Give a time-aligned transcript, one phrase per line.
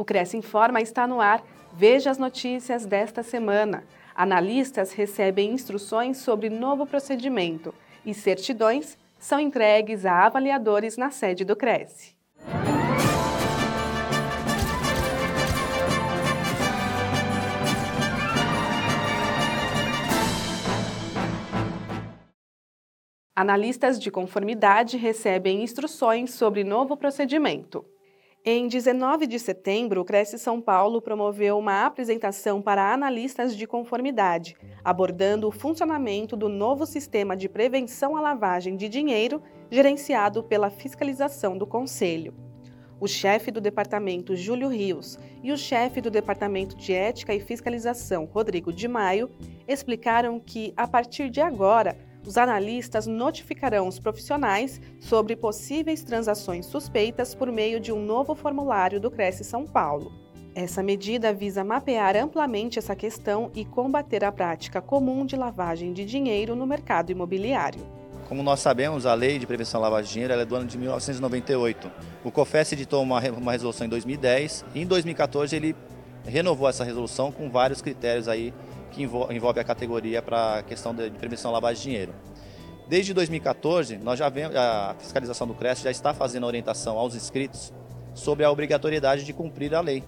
[0.00, 1.44] O Cresce Informa está no ar.
[1.74, 3.84] Veja as notícias desta semana.
[4.14, 11.54] Analistas recebem instruções sobre novo procedimento e certidões são entregues a avaliadores na sede do
[11.54, 12.14] Cresce.
[23.36, 27.84] Analistas de conformidade recebem instruções sobre novo procedimento.
[28.42, 34.56] Em 19 de setembro, o Cresce São Paulo promoveu uma apresentação para analistas de conformidade,
[34.82, 41.58] abordando o funcionamento do novo sistema de prevenção à lavagem de dinheiro gerenciado pela fiscalização
[41.58, 42.32] do Conselho.
[42.98, 48.24] O chefe do departamento, Júlio Rios, e o chefe do departamento de Ética e Fiscalização,
[48.24, 49.28] Rodrigo de Maio,
[49.68, 51.94] explicaram que, a partir de agora,
[52.30, 59.00] os analistas notificarão os profissionais sobre possíveis transações suspeitas por meio de um novo formulário
[59.00, 60.12] do Cresce São Paulo.
[60.54, 66.04] Essa medida visa mapear amplamente essa questão e combater a prática comum de lavagem de
[66.04, 67.84] dinheiro no mercado imobiliário.
[68.28, 70.78] Como nós sabemos, a Lei de Prevenção à Lavagem de Dinheiro é do ano de
[70.78, 71.90] 1998.
[72.22, 75.74] O COFES editou uma, uma resolução em 2010 e em 2014 ele
[76.24, 78.54] renovou essa resolução com vários critérios aí
[78.90, 82.14] que envolve a categoria para a questão de prevenção à lavagem de dinheiro.
[82.88, 87.72] Desde 2014, nós já vemos, a fiscalização do CRES já está fazendo orientação aos inscritos
[88.14, 90.02] sobre a obrigatoriedade de cumprir a lei,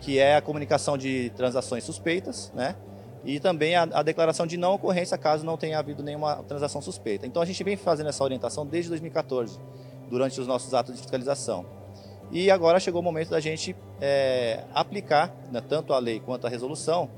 [0.00, 2.76] que é a comunicação de transações suspeitas, né?
[3.24, 7.26] E também a, a declaração de não ocorrência caso não tenha havido nenhuma transação suspeita.
[7.26, 9.58] Então a gente vem fazendo essa orientação desde 2014,
[10.08, 11.66] durante os nossos atos de fiscalização.
[12.30, 16.50] E agora chegou o momento da gente é, aplicar né, tanto a lei quanto a
[16.50, 17.10] resolução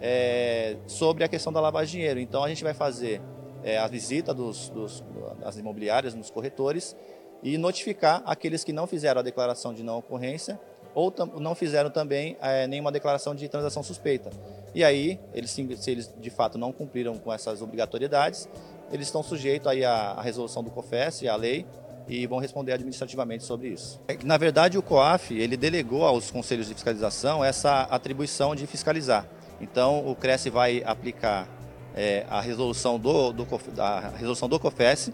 [0.00, 2.20] é, sobre a questão da lavagem de dinheiro.
[2.20, 3.20] Então a gente vai fazer
[3.62, 5.04] é, a visita dos, dos,
[5.40, 6.96] das imobiliárias nos corretores
[7.42, 10.58] e notificar aqueles que não fizeram a declaração de não ocorrência
[10.94, 14.30] ou não fizeram também é, nenhuma declaração de transação suspeita.
[14.74, 18.48] E aí, eles, se eles de fato não cumpriram com essas obrigatoriedades,
[18.90, 21.66] eles estão sujeitos aí à, à resolução do COFES e à lei
[22.08, 24.00] e vão responder administrativamente sobre isso.
[24.24, 29.28] Na verdade, o COAF ele delegou aos conselhos de fiscalização essa atribuição de fiscalizar.
[29.60, 31.48] Então, o Cresce vai aplicar
[31.94, 33.46] é, a, resolução do, do,
[33.78, 35.10] a resolução do COFES,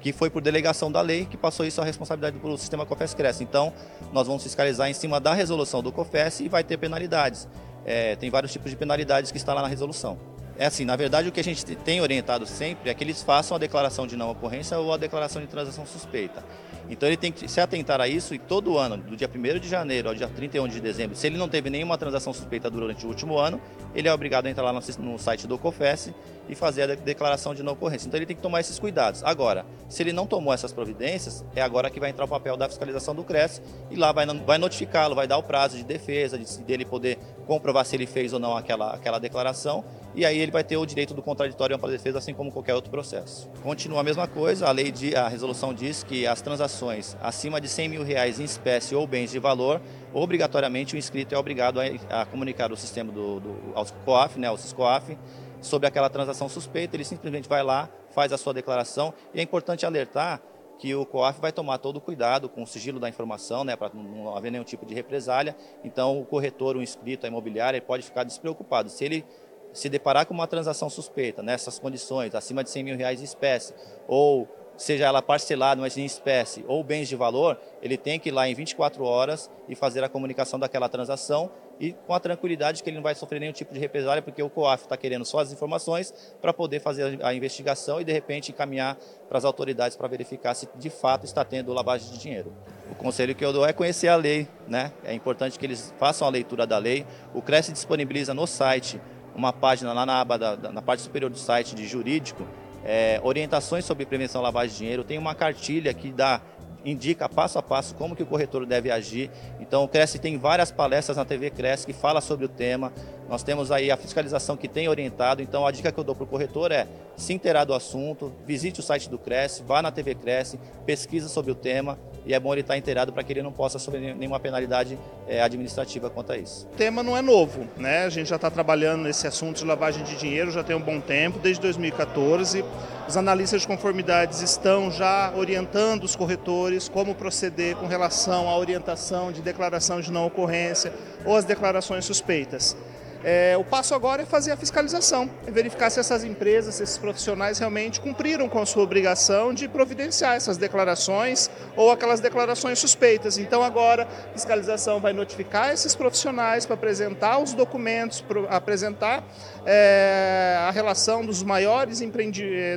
[0.00, 3.14] que foi por delegação da lei, que passou isso a responsabilidade para o sistema COFES
[3.14, 3.42] Cresce.
[3.42, 3.72] Então,
[4.12, 7.48] nós vamos fiscalizar em cima da resolução do COFES e vai ter penalidades.
[7.84, 10.18] É, tem vários tipos de penalidades que está lá na resolução.
[10.58, 13.56] É assim, na verdade, o que a gente tem orientado sempre é que eles façam
[13.56, 16.42] a declaração de não ocorrência ou a declaração de transação suspeita.
[16.90, 19.68] Então ele tem que se atentar a isso e todo ano, do dia 1 de
[19.68, 23.08] janeiro ao dia 31 de dezembro, se ele não teve nenhuma transação suspeita durante o
[23.08, 23.60] último ano,
[23.94, 26.12] ele é obrigado a entrar lá no, site do COFES
[26.48, 28.08] e fazer a declaração de não ocorrência.
[28.08, 29.22] Então ele tem que tomar esses cuidados.
[29.22, 32.68] Agora, se ele não tomou essas providências, é agora que vai entrar o papel da
[32.68, 36.58] fiscalização do CRES e lá vai, vai notificá-lo, vai dar o prazo de defesa, de,
[36.64, 39.82] dele poder comprovar se ele fez ou não aquela, aquela declaração
[40.14, 42.74] e aí ele vai ter o direito do contraditório e ampla defesa, assim como qualquer
[42.74, 43.48] outro processo.
[43.62, 47.68] Continua a mesma coisa, a lei de, a resolução diz que as transações acima de
[47.68, 49.80] 100 mil reais em espécie ou bens de valor,
[50.12, 54.48] obrigatoriamente o inscrito é obrigado a, a comunicar o sistema do, do ao COAF, né,
[54.48, 55.16] ao CISCOAF,
[55.62, 59.86] sobre aquela transação suspeita, ele simplesmente vai lá, faz a sua declaração e é importante
[59.86, 60.40] alertar
[60.78, 63.90] que o COAF vai tomar todo o cuidado com o sigilo da informação, né, para
[63.92, 65.56] não haver nenhum tipo de represália.
[65.84, 68.88] Então, o corretor, o inscrito, a imobiliária, pode ficar despreocupado.
[68.88, 69.24] Se ele
[69.72, 73.74] se deparar com uma transação suspeita nessas condições, acima de 100 mil reais em espécie,
[74.06, 78.32] ou seja ela parcelada, mas em espécie, ou bens de valor, ele tem que ir
[78.32, 81.50] lá em 24 horas e fazer a comunicação daquela transação
[81.80, 84.48] e com a tranquilidade que ele não vai sofrer nenhum tipo de represália, porque o
[84.48, 88.96] COAF está querendo só as informações para poder fazer a investigação e, de repente, encaminhar
[89.28, 92.52] para as autoridades para verificar se de fato está tendo lavagem de dinheiro.
[92.90, 94.92] O conselho que eu dou é conhecer a lei, né?
[95.04, 97.04] é importante que eles façam a leitura da lei.
[97.34, 99.00] O CRES disponibiliza no site
[99.34, 102.44] uma página lá na aba da, na parte superior do site de jurídico,
[102.84, 106.40] é, orientações sobre prevenção à lavagem de dinheiro, tem uma cartilha que dá
[106.84, 109.30] indica passo a passo como que o corretor deve agir.
[109.60, 112.92] Então o Cresce tem várias palestras na TV Cresce que fala sobre o tema.
[113.28, 115.42] Nós temos aí a fiscalização que tem orientado.
[115.42, 116.86] Então a dica que eu dou para o corretor é
[117.16, 121.50] se inteirar do assunto, visite o site do Cresce, vá na TV Cresce, pesquisa sobre
[121.50, 121.98] o tema
[122.28, 125.40] e é bom ele estar inteirado para que ele não possa sofrer nenhuma penalidade é,
[125.40, 126.68] administrativa quanto a isso.
[126.74, 128.04] O tema não é novo, né?
[128.04, 131.00] A gente já está trabalhando nesse assunto de lavagem de dinheiro já tem um bom
[131.00, 132.62] tempo, desde 2014.
[133.08, 139.32] Os analistas de conformidades estão já orientando os corretores como proceder com relação à orientação
[139.32, 140.92] de declaração de não ocorrência
[141.24, 142.76] ou as declarações suspeitas.
[143.24, 147.58] É, o passo agora é fazer a fiscalização, é verificar se essas empresas, esses profissionais
[147.58, 153.36] realmente cumpriram com a sua obrigação de providenciar essas declarações ou aquelas declarações suspeitas.
[153.36, 159.24] Então agora a fiscalização vai notificar esses profissionais para apresentar os documentos, apresentar
[159.66, 162.00] é, a relação dos maiores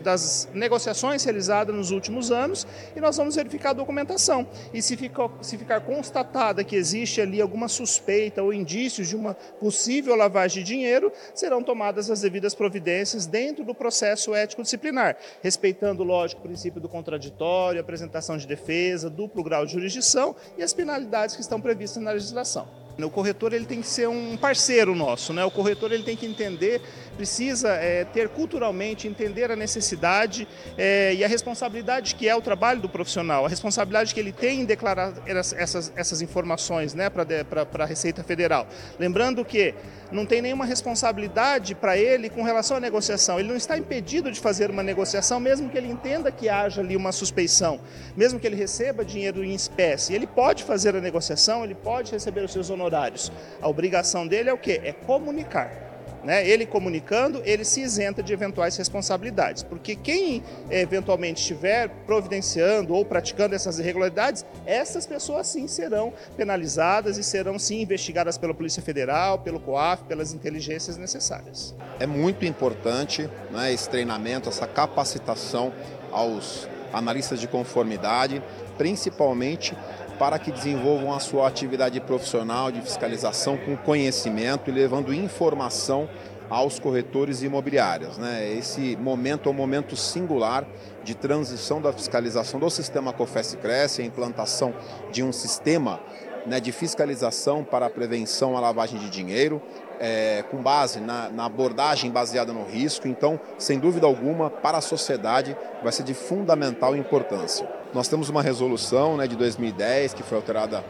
[0.02, 2.66] das negociações realizadas nos últimos anos
[2.96, 4.48] e nós vamos verificar a documentação.
[4.74, 9.36] E se, fica, se ficar constatada que existe ali alguma suspeita ou indícios de uma
[9.36, 16.42] possível lavagem de dinheiro, serão tomadas as devidas providências dentro do processo ético-disciplinar, respeitando, lógico,
[16.42, 21.42] o princípio do contraditório, apresentação de defesa, duplo grau de jurisdição e as penalidades que
[21.42, 22.81] estão previstas na legislação.
[22.98, 25.44] O corretor ele tem que ser um parceiro nosso, né?
[25.44, 26.82] O corretor ele tem que entender,
[27.16, 30.48] precisa é, ter culturalmente entender a necessidade
[30.78, 34.62] é, e a responsabilidade que é o trabalho do profissional, a responsabilidade que ele tem
[34.62, 38.68] em declarar essas, essas informações, né, para a Receita Federal.
[39.00, 39.74] Lembrando que
[40.12, 43.40] não tem nenhuma responsabilidade para ele com relação à negociação.
[43.40, 46.96] Ele não está impedido de fazer uma negociação, mesmo que ele entenda que haja ali
[46.96, 47.80] uma suspeição,
[48.16, 50.14] mesmo que ele receba dinheiro em espécie.
[50.14, 53.32] Ele pode fazer a negociação, ele pode receber os seus honorários.
[53.62, 54.82] A obrigação dele é o quê?
[54.84, 55.92] É comunicar.
[56.24, 56.48] Né?
[56.48, 63.56] Ele comunicando, ele se isenta de eventuais responsabilidades, porque quem eventualmente estiver providenciando ou praticando
[63.56, 69.60] essas irregularidades, essas pessoas sim serão penalizadas e serão sim investigadas pela Polícia Federal, pelo
[69.60, 71.74] COAF, pelas inteligências necessárias.
[72.00, 75.74] É muito importante né, esse treinamento, essa capacitação
[76.12, 78.44] aos analistas de conformidade,
[78.78, 79.76] principalmente
[80.22, 86.08] para que desenvolvam a sua atividade profissional de fiscalização com conhecimento e levando informação
[86.48, 88.20] aos corretores imobiliários.
[88.20, 88.54] Né?
[88.54, 90.64] Esse momento é um momento singular
[91.04, 94.76] de transição da fiscalização do sistema COFES-CRECE, a implantação
[95.12, 96.00] de um sistema
[96.46, 99.60] né, de fiscalização para a prevenção à lavagem de dinheiro,
[100.02, 103.08] é, com base na, na, abordagem baseada no risco.
[103.08, 107.70] Então, sem dúvida alguma, para a sociedade vai ser de fundamental importância.
[107.94, 110.84] Nós temos uma resolução né, de 2010 que foi alterada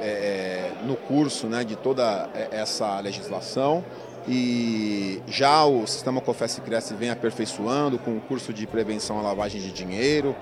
[0.00, 3.82] é, é, no curso né, de toda é, essa legislação
[4.28, 9.60] e já o sistema Confesse Cresce vem aperfeiçoando com o curso de prevenção à lavagem
[9.60, 10.36] de dinheiro,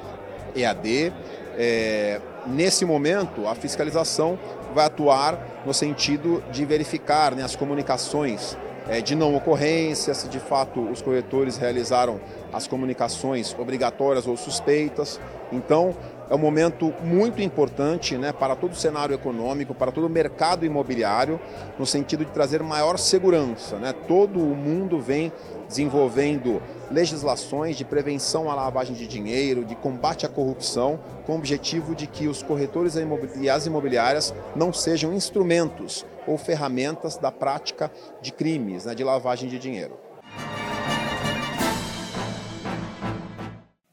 [0.56, 1.12] EAD.
[1.58, 4.38] É, nesse momento, a fiscalização
[4.74, 8.56] vai atuar no sentido de verificar né, as comunicações
[8.88, 12.20] é, de não ocorrência, se de fato os corretores realizaram
[12.52, 15.20] as comunicações obrigatórias ou suspeitas.
[15.52, 15.94] Então,
[16.28, 20.64] é um momento muito importante né, para todo o cenário econômico, para todo o mercado
[20.64, 21.40] imobiliário,
[21.78, 23.76] no sentido de trazer maior segurança.
[23.76, 23.92] Né?
[24.06, 25.32] Todo o mundo vem
[25.68, 31.94] desenvolvendo legislações de prevenção à lavagem de dinheiro, de combate à corrupção, com o objetivo
[31.94, 32.94] de que os corretores
[33.40, 37.90] e as imobiliárias não sejam instrumentos ou ferramentas da prática
[38.20, 39.98] de crimes, né, de lavagem de dinheiro.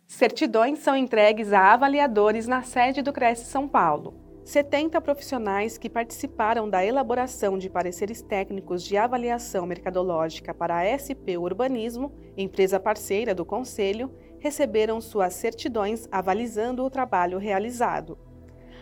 [0.08, 4.23] Certidões são entregues a avaliadores na sede do Cresce São Paulo.
[4.45, 11.40] 70 profissionais que participaram da elaboração de pareceres técnicos de avaliação mercadológica para a SP
[11.40, 18.18] Urbanismo, empresa parceira do Conselho, receberam suas certidões avalizando o trabalho realizado.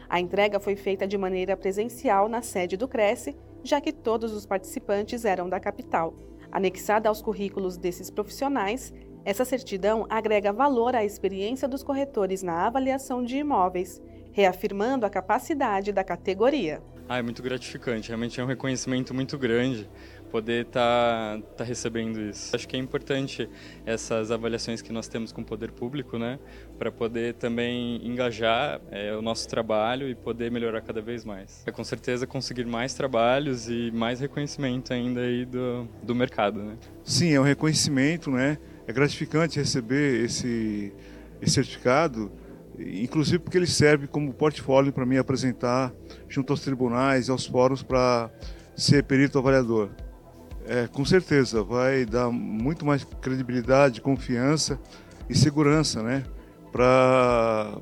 [0.10, 4.48] A entrega foi feita de maneira presencial na sede do Cresce, já que todos os
[4.48, 6.16] participantes eram da capital.
[6.52, 8.92] Anexada aos currículos desses profissionais,
[9.24, 15.92] essa certidão agrega valor à experiência dos corretores na avaliação de imóveis, reafirmando a capacidade
[15.92, 16.82] da categoria.
[17.08, 19.90] Ah, é muito gratificante, realmente é um reconhecimento muito grande
[20.32, 22.56] poder estar tá, tá recebendo isso.
[22.56, 23.50] Acho que é importante
[23.86, 26.40] essas avaliações que nós temos com o poder público, né,
[26.80, 31.64] para poder também engajar é, o nosso trabalho e poder melhorar cada vez mais.
[31.66, 36.78] É com certeza conseguir mais trabalhos e mais reconhecimento ainda aí do, do mercado, né.
[37.04, 38.58] Sim, é um reconhecimento, né,
[38.88, 40.94] é gratificante receber esse,
[41.42, 42.32] esse certificado,
[43.04, 45.94] inclusive porque ele serve como portfólio para mim apresentar
[46.28, 48.30] junto aos tribunais e aos fóruns para
[48.76, 49.90] ser perito avaliador.
[50.68, 54.80] É, com certeza, vai dar muito mais credibilidade, confiança
[55.30, 56.24] e segurança né,
[56.72, 57.78] para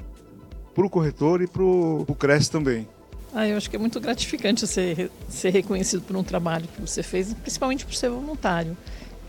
[0.78, 2.88] o corretor e para o CRES também.
[3.34, 7.04] Ah, eu acho que é muito gratificante ser, ser reconhecido por um trabalho que você
[7.04, 8.76] fez, principalmente por ser voluntário.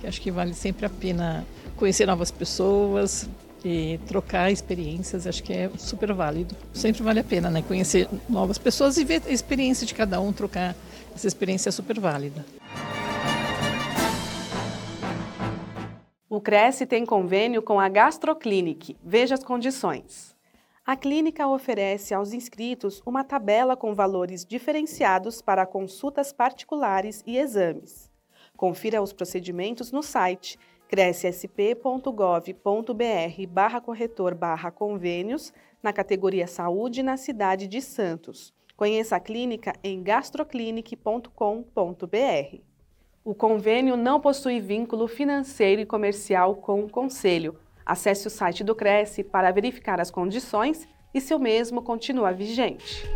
[0.01, 1.45] Que acho que vale sempre a pena
[1.77, 3.29] conhecer novas pessoas
[3.65, 6.57] e trocar experiências, acho que é super válido.
[6.73, 7.63] Sempre vale a pena, né?
[7.63, 10.75] Conhecer novas pessoas e ver a experiência de cada um, trocar
[11.15, 12.45] essa experiência é super válida.
[16.29, 18.97] O Cresce tem convênio com a Gastroclinic.
[19.05, 20.35] Veja as condições.
[20.87, 28.11] A clínica oferece aos inscritos uma tabela com valores diferenciados para consultas particulares e exames.
[28.57, 30.59] Confira os procedimentos no site
[30.91, 38.53] crescsp.gov.br barra corretor barra convênios na categoria Saúde na cidade de Santos.
[38.77, 42.57] Conheça a clínica em gastroclinic.com.br.
[43.25, 47.57] O convênio não possui vínculo financeiro e comercial com o Conselho.
[47.87, 53.09] Acesse o site do Cresce para verificar as condições e se o mesmo continua vigente.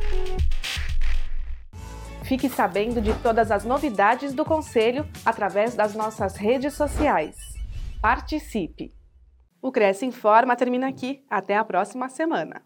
[2.22, 7.53] Fique sabendo de todas as novidades do Conselho através das nossas redes sociais.
[8.04, 8.94] Participe!
[9.62, 11.24] O Cresce Informa termina aqui.
[11.26, 12.62] Até a próxima semana.